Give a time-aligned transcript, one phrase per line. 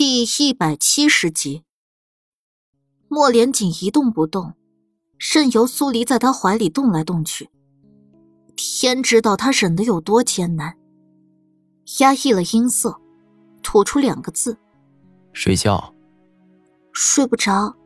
[0.00, 1.62] 第一百七十集，
[3.06, 4.54] 莫连锦一动不动，
[5.18, 7.50] 任由苏黎在他怀里动来动去。
[8.56, 10.78] 天知道他忍得有多艰难，
[11.98, 12.98] 压抑了音色，
[13.62, 14.56] 吐出两个字
[15.34, 15.94] ：“睡觉。”
[16.94, 17.76] 睡不着，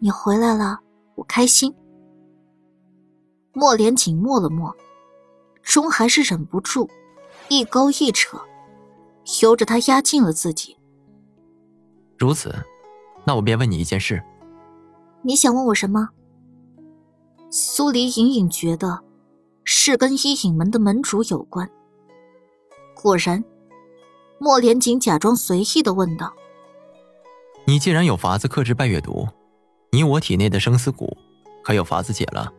[0.00, 0.80] 你回来了，
[1.14, 1.74] 我开心。
[3.54, 4.76] 莫连锦默了默，
[5.62, 6.90] 终还是忍不住，
[7.48, 8.38] 一勾一扯，
[9.40, 10.76] 由着他压近了自己。
[12.18, 12.54] 如此，
[13.24, 14.22] 那我便问你一件事。
[15.22, 16.08] 你想问我什么？
[17.50, 19.00] 苏黎隐隐觉得，
[19.64, 21.68] 是跟伊尹门的门主有关。
[22.94, 23.44] 果然，
[24.38, 26.32] 莫连锦假装随意的问道
[27.66, 29.28] ：“你既然有法子克制拜月毒，
[29.90, 31.10] 你我体内的生死蛊，
[31.62, 32.52] 可有法子解了？”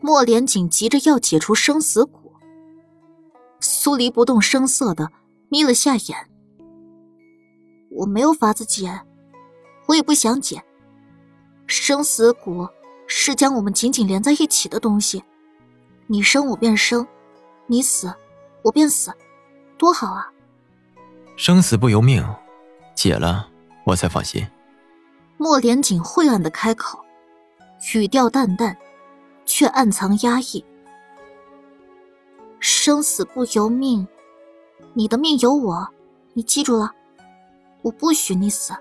[0.00, 2.10] 莫连锦急着要解除生死蛊。
[3.60, 5.10] 苏黎不动声色的
[5.48, 6.30] 眯了下眼。
[7.96, 9.00] 我没有法子解，
[9.86, 10.62] 我也不想解。
[11.66, 12.68] 生死蛊
[13.06, 15.24] 是将我们紧紧连在一起的东西，
[16.06, 17.06] 你生我便生，
[17.66, 18.14] 你死
[18.62, 19.12] 我便死，
[19.78, 20.30] 多好啊！
[21.36, 22.22] 生死不由命，
[22.94, 23.48] 解了
[23.84, 24.46] 我才放心。
[25.38, 27.02] 莫连锦晦暗的开口，
[27.94, 28.76] 语调淡淡，
[29.46, 30.64] 却暗藏压抑。
[32.60, 34.06] 生死不由命，
[34.94, 35.88] 你的命由我，
[36.34, 36.92] 你记住了。
[37.86, 38.74] 我不许你死，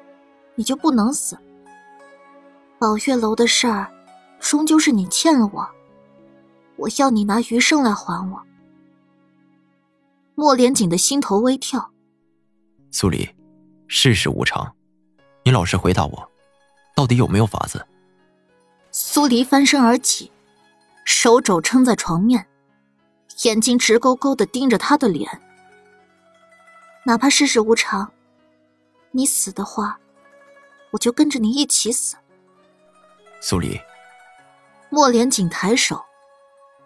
[0.56, 1.38] 你就不能死。
[2.80, 3.94] 宝月楼的事儿，
[4.40, 5.70] 终究是你欠了我，
[6.76, 8.42] 我要你拿余生来还我。
[10.34, 11.92] 莫连锦的心头微跳。
[12.90, 13.30] 苏黎，
[13.88, 14.76] 世事无常，
[15.44, 16.32] 你老实回答我，
[16.96, 17.86] 到底有没有法子？
[18.92, 20.32] 苏黎翻身而起，
[21.04, 22.48] 手肘撑在床面，
[23.44, 25.44] 眼睛直勾勾的盯着他的脸。
[27.06, 28.12] 哪怕世事无常。
[29.16, 29.98] 你死的话，
[30.92, 32.18] 我就跟着你一起死。
[33.40, 33.80] 苏黎，
[34.90, 36.04] 莫连锦抬手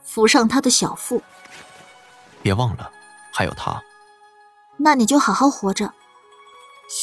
[0.07, 1.19] 抚上他的小腹。
[2.43, 2.91] 别忘了，
[3.33, 3.81] 还有他。
[4.77, 5.91] 那你就好好活着，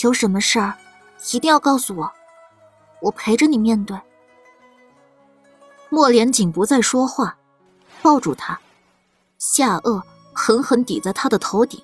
[0.04, 0.74] 有什么事儿
[1.32, 2.12] 一定要告诉我，
[3.00, 4.00] 我陪着你面对。
[5.88, 7.36] 莫连锦不再说话，
[8.00, 8.60] 抱住他，
[9.38, 10.00] 下颚
[10.32, 11.82] 狠狠抵在他的头顶，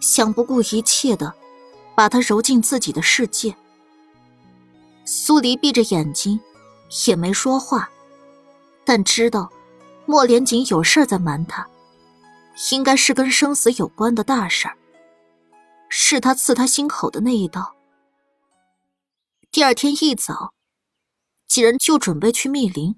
[0.00, 1.34] 想不顾一切的。
[1.98, 3.56] 把他揉进自己的世界。
[5.04, 6.38] 苏黎闭着眼睛，
[7.08, 7.90] 也没说话，
[8.84, 9.50] 但知道
[10.06, 11.68] 莫连锦有事在瞒他，
[12.70, 14.78] 应该是跟生死有关的大事儿，
[15.88, 17.74] 是他刺他心口的那一刀。
[19.50, 20.54] 第二天一早，
[21.48, 22.94] 几人就准备去密林。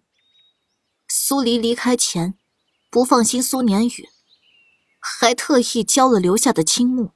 [1.09, 2.35] 苏黎离开前，
[2.91, 4.11] 不放心苏年宇，
[5.01, 7.13] 还特意教了留下的青木。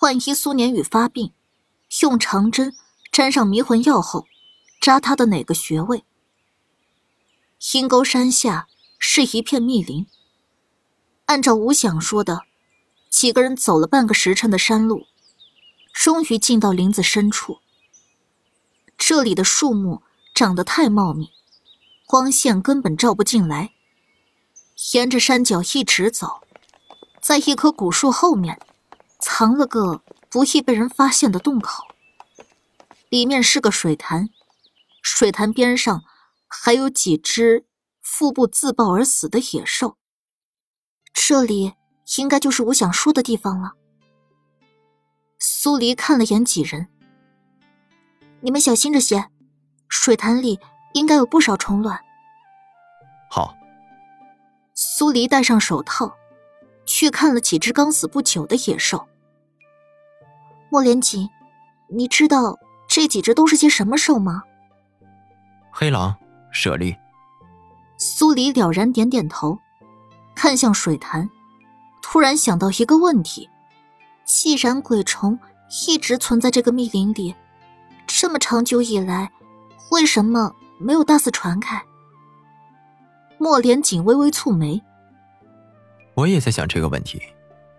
[0.00, 1.34] 万一苏年宇发病，
[2.00, 2.74] 用长针
[3.12, 4.26] 沾上迷魂药后，
[4.80, 6.04] 扎他的哪个穴位？
[7.74, 8.66] 阴沟山下
[8.98, 10.06] 是一片密林。
[11.26, 12.44] 按照吴想说的，
[13.10, 15.06] 几个人走了半个时辰的山路，
[15.92, 17.58] 终于进到林子深处。
[18.96, 20.02] 这里的树木
[20.34, 21.28] 长得太茂密，
[22.06, 23.74] 光线根本照不进来。
[24.94, 26.40] 沿着山脚一直走，
[27.20, 28.58] 在一棵古树后面。
[29.20, 31.84] 藏了个不易被人发现的洞口，
[33.08, 34.28] 里面是个水潭，
[35.02, 36.02] 水潭边上
[36.48, 37.66] 还有几只
[38.02, 39.96] 腹部自爆而死的野兽。
[41.12, 41.74] 这里
[42.18, 43.74] 应该就是我想说的地方了。
[45.38, 46.88] 苏黎看了眼几人，
[48.40, 49.30] 你们小心着些，
[49.88, 50.58] 水潭里
[50.94, 52.00] 应该有不少虫卵。
[53.30, 53.54] 好。
[54.74, 56.16] 苏黎戴上手套，
[56.86, 59.09] 去看了几只刚死不久的野兽。
[60.70, 61.28] 莫连锦，
[61.88, 62.56] 你知道
[62.88, 64.44] 这几只都是些什么兽吗？
[65.70, 66.16] 黑狼、
[66.52, 66.96] 舍利。
[67.98, 69.58] 苏黎了然点点头，
[70.34, 71.28] 看向水潭，
[72.00, 73.50] 突然想到一个问题：
[74.24, 75.38] 既然鬼虫
[75.86, 77.34] 一直存在这个密林里，
[78.06, 79.30] 这么长久以来，
[79.90, 81.82] 为什么没有大肆传开？
[83.38, 84.80] 莫连锦微微蹙眉。
[86.14, 87.20] 我也在想这个问题，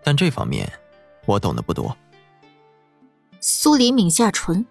[0.04, 0.70] 但这方面
[1.24, 1.96] 我懂得不多。
[3.44, 4.64] 苏黎抿下唇，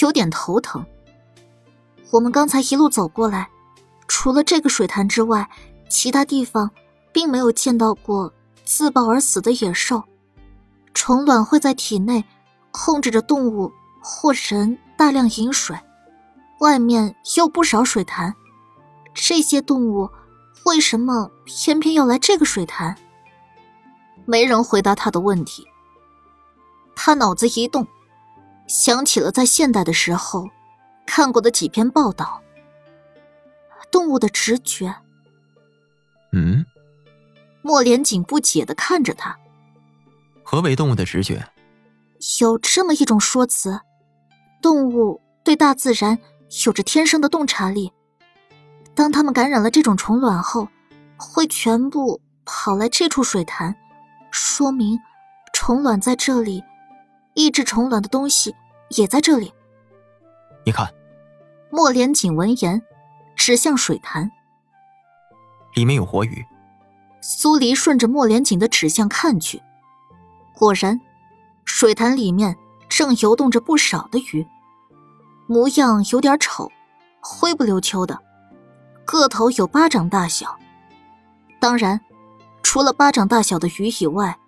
[0.00, 0.82] 有点头疼。
[2.10, 3.50] 我们刚才一路走过来，
[4.08, 5.46] 除了这个水潭之外，
[5.90, 6.70] 其他地方
[7.12, 8.32] 并没有见到过
[8.64, 10.02] 自爆而死的野兽。
[10.94, 12.24] 虫卵会在体内
[12.70, 13.70] 控制着动物
[14.00, 15.78] 或人大量饮水，
[16.60, 18.34] 外面有不少水潭，
[19.12, 20.08] 这些动物
[20.64, 22.96] 为什么偏偏要来这个水潭？
[24.24, 25.66] 没人回答他的问题。
[26.94, 27.86] 他脑子一动。
[28.66, 30.48] 想起了在现代的时候
[31.06, 32.42] 看过的几篇报道。
[33.90, 34.94] 动物的直觉。
[36.32, 36.64] 嗯。
[37.62, 39.36] 莫连锦不解的看着他。
[40.44, 41.48] 何为动物的直觉？
[42.40, 43.80] 有这么一种说辞，
[44.62, 46.18] 动物对大自然
[46.64, 47.92] 有着天生的洞察力。
[48.94, 50.68] 当它们感染了这种虫卵后，
[51.16, 53.74] 会全部跑来这处水潭，
[54.30, 54.98] 说明
[55.52, 56.62] 虫卵在这里，
[57.36, 58.56] 抑制虫卵的东西
[58.88, 59.52] 也在这里。
[60.64, 60.92] 你看，
[61.70, 62.82] 莫连锦闻言，
[63.36, 64.32] 指向水潭，
[65.74, 66.44] 里面有活鱼。
[67.20, 69.62] 苏黎顺着莫连锦的指向看去，
[70.52, 71.00] 果然。
[71.64, 72.56] 水潭里面
[72.88, 74.46] 正游动着不少的鱼，
[75.46, 76.70] 模样有点丑，
[77.20, 78.18] 灰不溜秋的，
[79.04, 80.56] 个头有巴掌大小。
[81.60, 82.00] 当然，
[82.62, 84.38] 除了巴掌大小的鱼以外，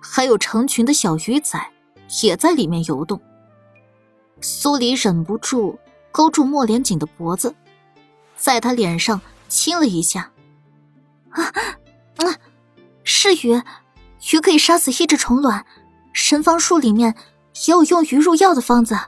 [0.00, 1.60] 还有成群的小鱼仔
[2.22, 3.20] 也在里面游动。
[4.40, 5.78] 苏黎忍不住
[6.10, 7.54] 勾住莫连锦的脖子，
[8.36, 10.30] 在他脸上亲了一下。
[11.30, 11.44] 啊，
[12.16, 12.36] 啊，
[13.04, 13.62] 是鱼，
[14.32, 15.64] 鱼可以杀死一只虫卵。
[16.12, 17.14] 神方术里面
[17.66, 18.98] 也有用鱼入药的方子。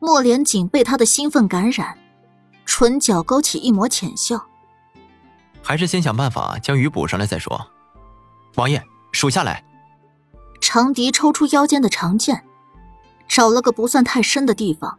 [0.00, 1.96] 莫连锦被他的兴奋感染，
[2.64, 4.44] 唇角勾起一抹浅笑。
[5.62, 7.70] 还是先想办法将鱼补上来再说。
[8.56, 8.82] 王爷，
[9.12, 9.62] 属下来。
[10.60, 12.44] 长笛抽出腰间的长剑，
[13.28, 14.98] 找了个不算太深的地方，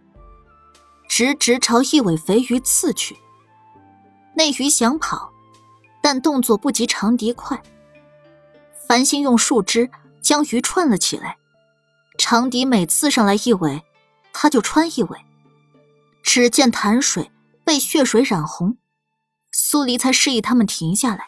[1.08, 3.18] 直直朝一尾肥鱼刺去。
[4.36, 5.31] 那鱼想跑，
[6.02, 7.62] 但动作不及长笛快。
[8.88, 9.90] 繁星用树枝。
[10.22, 11.38] 将鱼串了起来，
[12.16, 13.81] 长笛每刺上来一尾，
[14.31, 15.18] 他就穿一尾。
[16.22, 17.31] 只见潭水
[17.66, 18.78] 被血水染红，
[19.52, 21.25] 苏黎才示意他们停下来。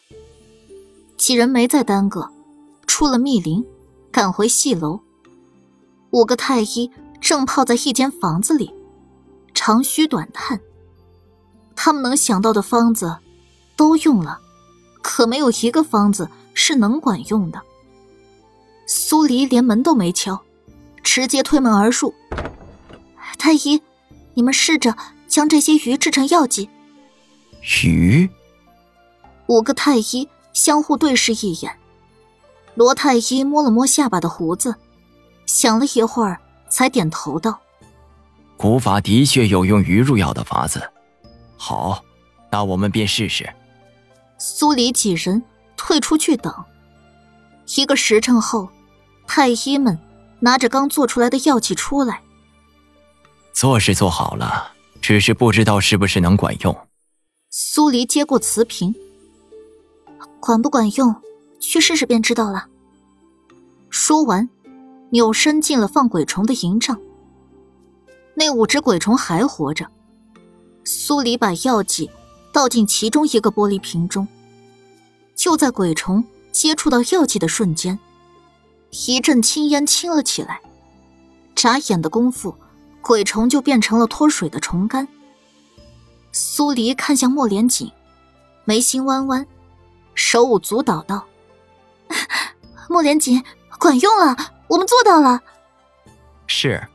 [1.17, 2.31] 几人没再耽搁，
[2.85, 3.65] 出了密林，
[4.13, 5.01] 赶回戏楼。
[6.11, 8.71] 五个太医正泡在一间房子里，
[9.55, 10.61] 长吁短叹。
[11.75, 13.17] 他们能想到的方子
[13.75, 14.39] 都用了，
[15.01, 17.59] 可没有一个方子是能管用的。
[18.85, 20.43] 苏黎连门都没敲，
[21.01, 22.13] 直接推门而入。
[23.39, 23.81] 太医，
[24.35, 24.95] 你们试着
[25.27, 26.69] 将这些鱼制成药剂。
[27.81, 28.29] 鱼？
[29.47, 31.79] 五个太医相互对视一眼。
[32.75, 34.75] 罗太医摸了摸下巴的胡子，
[35.45, 36.39] 想了一会儿，
[36.69, 37.59] 才点头道
[38.57, 40.81] ：“古法的确有用鱼入药的法子。
[41.57, 42.03] 好，
[42.51, 43.47] 那我们便试试。”
[44.39, 45.41] 苏黎几人
[45.77, 46.53] 退出去等。
[47.77, 48.67] 一个时辰后，
[49.27, 49.97] 太医们
[50.39, 52.21] 拿着刚做出来的药剂出来。
[53.53, 56.75] 做是做好了，只是不知道是不是能管用。
[57.49, 58.93] 苏黎接过瓷瓶，
[60.39, 61.15] 管不管用，
[61.63, 62.67] 去试试便知道了。
[63.89, 64.49] 说完，
[65.11, 66.99] 扭身进了放鬼虫的营帐。
[68.35, 69.87] 那五只鬼虫还活着。
[70.83, 72.11] 苏黎把药剂
[72.51, 74.27] 倒进其中一个玻璃瓶中，
[75.35, 76.23] 就在鬼虫。
[76.51, 77.97] 接触到药剂的瞬间，
[79.07, 80.61] 一阵青烟清了起来。
[81.55, 82.55] 眨眼的功夫，
[83.01, 85.07] 鬼虫就变成了脱水的虫干。
[86.31, 87.91] 苏黎看向莫连锦，
[88.65, 89.47] 眉心弯弯，
[90.13, 91.25] 手舞足蹈道
[92.89, 93.43] ：“莫连锦，
[93.79, 94.35] 管用了，
[94.67, 95.41] 我们做到了。”
[96.47, 96.87] 是，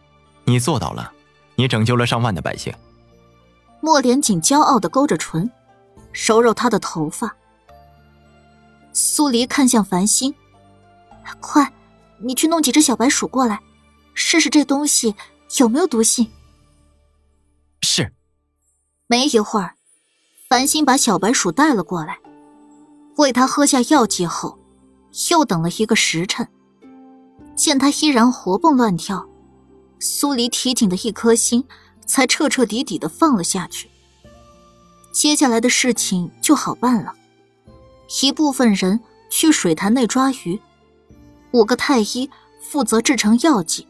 [0.44, 1.12] 你做到了，
[1.56, 2.72] 你拯救了上万的百姓。
[3.80, 5.50] 莫连锦骄傲的勾着唇，
[6.12, 7.34] 揉揉他的头发。
[8.92, 10.34] 苏黎看向繁星，
[11.40, 11.72] 快，
[12.20, 13.60] 你去弄几只小白鼠过来，
[14.14, 15.14] 试试这东西
[15.58, 16.30] 有没有毒性。
[17.82, 18.12] 是。
[19.06, 19.74] 没一会儿，
[20.48, 22.18] 繁星把小白鼠带了过来，
[23.16, 24.58] 喂他喝下药剂后，
[25.30, 26.46] 又等了一个时辰。
[27.54, 29.28] 见他依然活蹦乱跳，
[29.98, 31.64] 苏黎提紧的一颗心
[32.06, 33.88] 才彻彻底底的放了下去。
[35.12, 37.14] 接下来的事情就好办了。
[38.22, 40.60] 一部分人去水潭内抓鱼，
[41.50, 42.30] 五个太医
[42.62, 43.86] 负责制成药剂。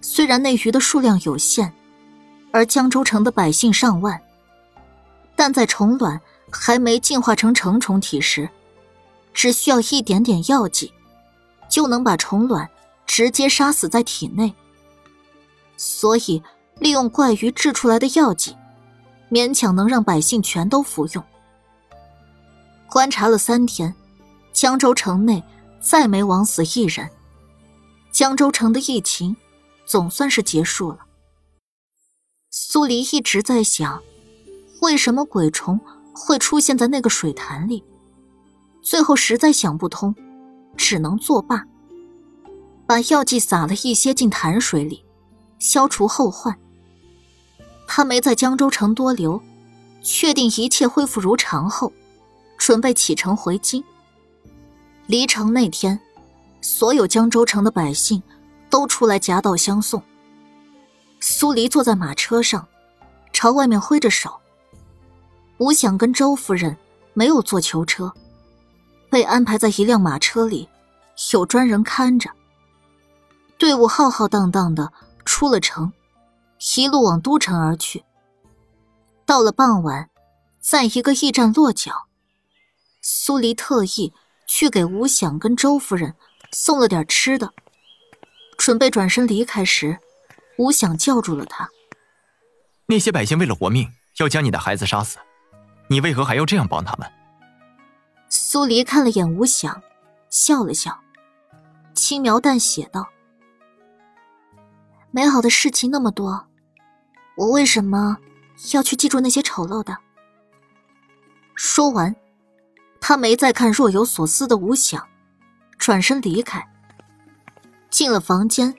[0.00, 1.72] 虽然那鱼的数量有限，
[2.52, 4.20] 而江州城的百姓上万，
[5.34, 6.20] 但在虫卵
[6.52, 8.48] 还没进化成成虫体时，
[9.38, 10.92] 只需要一点点药剂，
[11.70, 12.68] 就能把虫卵
[13.06, 14.52] 直接杀死在体内。
[15.76, 16.42] 所以，
[16.80, 18.56] 利用怪鱼制出来的药剂，
[19.30, 21.22] 勉强能让百姓全都服用。
[22.90, 23.94] 观察了三天，
[24.52, 25.44] 江州城内
[25.80, 27.08] 再没枉死一人。
[28.10, 29.36] 江州城的疫情
[29.86, 31.06] 总算是结束了。
[32.50, 34.02] 苏黎一直在想，
[34.80, 35.78] 为什么鬼虫
[36.12, 37.84] 会出现在那个水潭里？
[38.88, 40.14] 最后实在想不通，
[40.74, 41.66] 只能作罢，
[42.86, 45.04] 把药剂撒了一些进潭水里，
[45.58, 46.58] 消除后患。
[47.86, 49.42] 他没在江州城多留，
[50.00, 51.92] 确定一切恢复如常后，
[52.56, 53.84] 准备启程回京。
[55.06, 56.00] 离城那天，
[56.62, 58.22] 所有江州城的百姓
[58.70, 60.02] 都出来夹道相送。
[61.20, 62.66] 苏黎坐在马车上，
[63.34, 64.34] 朝外面挥着手。
[65.58, 66.74] 吴想跟周夫人
[67.12, 68.10] 没有坐囚车，
[69.10, 70.68] 被安排在一辆马车里，
[71.32, 72.30] 有专人看着。
[73.58, 74.92] 队伍浩浩荡荡的
[75.24, 75.92] 出了城，
[76.76, 78.04] 一路往都城而去。
[79.26, 80.10] 到了傍晚，
[80.60, 82.06] 在一个驿站落脚，
[83.02, 84.12] 苏黎特意
[84.46, 86.14] 去给吴想跟周夫人
[86.52, 87.52] 送了点吃的，
[88.56, 89.98] 准备转身离开时，
[90.56, 91.68] 吴想叫住了他
[92.86, 95.18] ：“那些百姓为了活命，要将你的孩子杀死，
[95.88, 97.10] 你为何还要这样帮他们？”
[98.28, 99.82] 苏黎看了眼吴想，
[100.28, 100.98] 笑了笑，
[101.94, 103.08] 轻描淡写道。
[105.10, 106.46] 美好的事情那么多，
[107.36, 108.18] 我为什么
[108.74, 109.96] 要去记住那些丑陋的？
[111.54, 112.14] 说完，
[113.00, 115.06] 他没再看若有所思的吴想，
[115.78, 116.62] 转身离开。
[117.88, 118.74] 进了房间，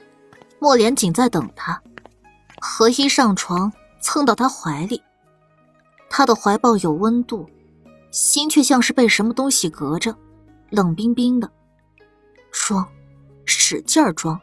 [0.59, 1.81] 莫莲锦在等他，
[2.61, 5.01] 何一上床蹭到他怀里，
[6.07, 7.49] 他的怀抱有温度，
[8.11, 10.15] 心却像是被什么东西隔着，
[10.69, 11.49] 冷冰冰的。
[12.51, 12.87] 装，
[13.45, 14.39] 使劲儿装。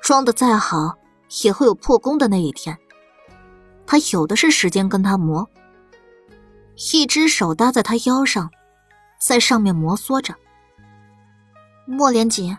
[0.00, 0.96] 装的再好，
[1.42, 2.76] 也会有破功的那一天。
[3.86, 5.48] 他有的是时间跟他磨。
[6.92, 8.50] 一只手搭在他腰上，
[9.20, 10.34] 在上面摩挲着。
[11.86, 12.56] 莫连锦，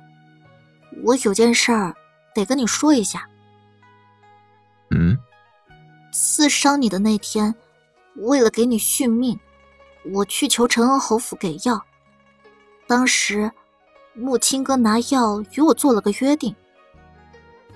[1.04, 1.96] 我有件事儿
[2.34, 3.28] 得跟你说一下。
[4.92, 5.18] 嗯。
[6.14, 7.54] 刺伤你的那天，
[8.16, 9.38] 为了给你续命，
[10.14, 11.82] 我去求陈恩侯府给药。
[12.88, 13.52] 当时，
[14.14, 16.56] 木青哥拿药与我做了个约定。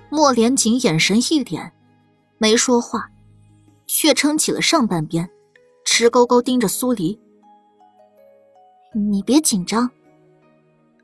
[0.09, 1.71] 莫连锦眼神一敛，
[2.37, 3.09] 没说话，
[3.87, 5.29] 却撑起了上半边，
[5.85, 7.19] 直勾勾盯着苏黎。
[8.93, 9.89] 你别紧张。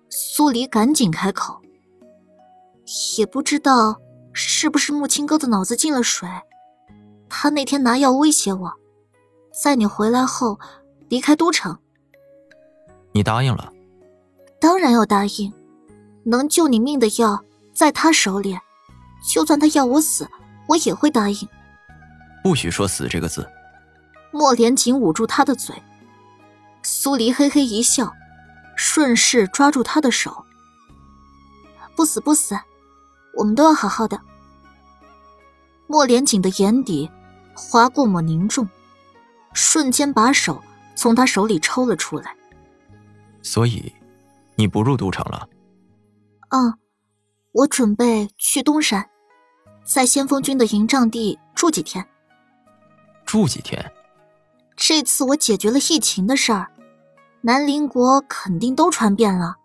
[0.10, 1.62] 苏黎赶紧开口。
[3.18, 4.00] 也不知道
[4.32, 6.30] 是不是木青哥的脑子进了水，
[7.28, 8.74] 他那天拿药威胁我，
[9.64, 10.60] 在你回来后
[11.10, 11.78] 离开都城。
[13.12, 13.72] 你答应了？
[14.60, 15.54] 当然要答应，
[16.24, 17.44] 能救你命的药
[17.74, 18.58] 在他手里。
[19.34, 20.28] 就算他要我死，
[20.68, 21.48] 我也会答应。
[22.44, 23.50] 不许说“死”这个字。
[24.32, 25.76] 莫连锦捂住他的嘴。
[26.84, 28.14] 苏黎嘿嘿一笑，
[28.76, 30.46] 顺势抓住他的手。
[31.96, 32.60] 不死不死，
[33.36, 34.22] 我们都要好好的。
[35.88, 37.10] 莫连锦的眼底
[37.56, 38.68] 划过抹凝重，
[39.54, 40.62] 瞬间把手
[40.96, 42.36] 从他手里抽了出来。
[43.42, 43.94] 所以，
[44.56, 45.48] 你不入都城了？
[46.50, 46.74] 嗯，
[47.52, 49.10] 我准备去东山。
[49.84, 52.04] 在先锋军的营帐地住几天？
[53.26, 53.92] 住几天？
[54.76, 56.72] 这次我解决了疫情的事儿，
[57.42, 59.56] 南邻国肯定都传遍了。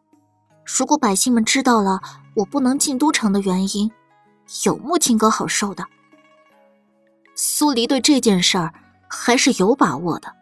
[0.64, 2.00] 如果百姓们知道了
[2.36, 3.90] 我不能进都城的原因，
[4.66, 5.84] 有木青哥好受的。
[7.34, 8.72] 苏黎对这件事儿
[9.08, 10.32] 还是有把握的。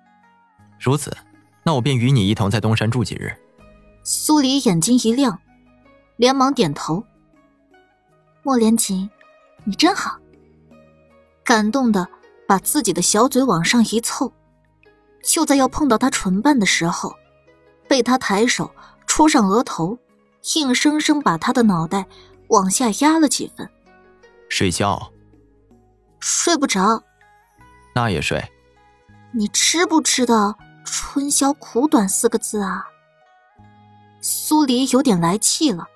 [0.80, 1.16] 如此，
[1.64, 3.36] 那我便与你一同在东山住几日。
[4.04, 5.38] 苏黎眼睛一亮，
[6.16, 7.04] 连忙点头。
[8.42, 9.08] 莫连锦。
[9.64, 10.18] 你真好，
[11.44, 12.08] 感动的
[12.46, 14.32] 把自己的小嘴往上一凑，
[15.22, 17.14] 就在要碰到他唇瓣的时候，
[17.86, 18.70] 被他抬手
[19.06, 19.98] 戳上额头，
[20.54, 22.06] 硬生生把他的脑袋
[22.48, 23.68] 往下压了几分。
[24.48, 25.12] 睡觉？
[26.18, 27.02] 睡不着。
[27.94, 28.42] 那也睡。
[29.34, 30.56] 你知不知道
[30.90, 32.84] “春宵苦短”四个字啊？
[34.20, 35.86] 苏黎有点来气了，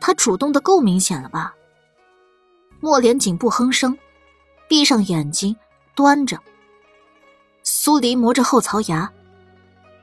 [0.00, 1.54] 他主动的够明显了吧？
[2.80, 3.96] 莫连锦不哼声，
[4.68, 5.54] 闭上眼睛，
[5.94, 6.38] 端着。
[7.62, 9.12] 苏黎磨着后槽牙，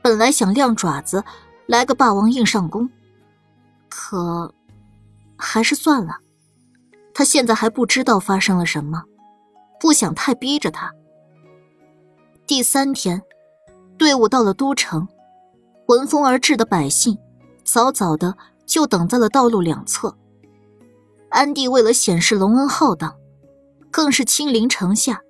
[0.00, 1.22] 本来想亮爪子
[1.66, 2.88] 来个霸王硬上弓，
[3.88, 4.54] 可
[5.36, 6.18] 还是算了。
[7.12, 9.02] 他现在还不知道发生了什么，
[9.80, 10.92] 不想太逼着他。
[12.46, 13.20] 第三天，
[13.98, 15.08] 队伍到了都城，
[15.86, 17.18] 闻风而至的百姓
[17.64, 20.16] 早早的就等在了道路两侧。
[21.30, 23.16] 安帝为了显示隆恩浩荡，
[23.90, 25.20] 更是亲临城下。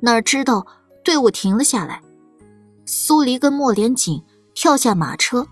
[0.00, 0.66] 哪知道
[1.04, 2.02] 队伍停了下来，
[2.84, 4.20] 苏黎跟莫连锦
[4.52, 5.46] 跳下马车，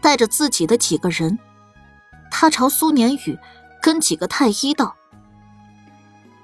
[0.00, 1.38] 带着自己的几个人，
[2.30, 3.36] 他朝苏年宇
[3.82, 4.94] 跟几个太医道：“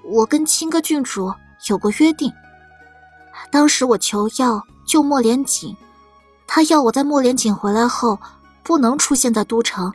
[0.03, 1.33] 我跟青歌郡主
[1.69, 2.33] 有过约定，
[3.51, 5.77] 当时我求药救莫连锦，
[6.49, 8.19] 他要我在莫连锦回来后
[8.65, 9.95] 不能出现在都城，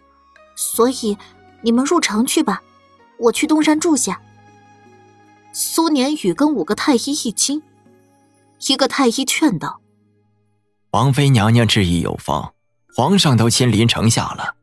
[0.56, 1.18] 所以。”
[1.66, 2.62] 你们入城去吧，
[3.18, 4.22] 我去东山住下。
[5.54, 7.64] 苏年宇跟五个太医一惊，
[8.68, 9.80] 一个太医劝道
[10.92, 12.54] ：“王妃娘娘治意有方，
[12.94, 14.56] 皇上都亲临城下了，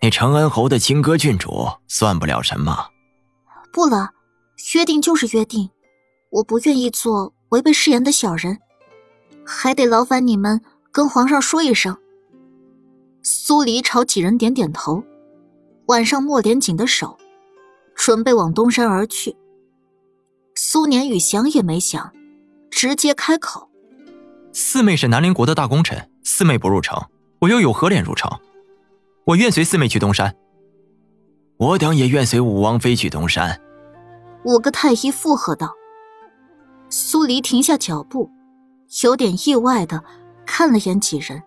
[0.00, 2.90] 那承恩侯的亲哥郡主算不了什么。”
[3.74, 4.10] 不了，
[4.76, 5.70] 约定就是约定，
[6.30, 8.60] 我不愿意做违背誓言的小人，
[9.44, 11.96] 还得劳烦你们跟皇上说一声。
[13.22, 15.04] 苏黎朝几人点点头，
[15.86, 17.18] 挽上莫连锦的手，
[17.94, 19.36] 准备往东山而去。
[20.54, 22.12] 苏年宇想也没想，
[22.70, 23.70] 直接开口
[24.52, 27.00] ：“四妹是南陵国的大功臣，四妹不入城，
[27.40, 28.30] 我又有何脸入城？
[29.24, 30.34] 我愿随四妹去东山。
[31.56, 33.60] 我等也愿随五王妃去东山。”
[34.44, 35.72] 五个太医附和道。
[36.90, 38.28] 苏黎停下脚步，
[39.04, 40.04] 有点意外的
[40.46, 41.42] 看了眼几人。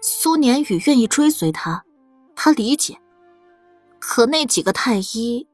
[0.00, 1.84] 苏年宇愿意追随他，
[2.34, 2.98] 他理解。
[3.98, 5.46] 可那几个太医